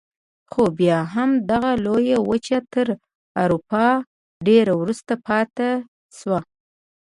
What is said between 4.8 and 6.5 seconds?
وروسته پاتې شوه.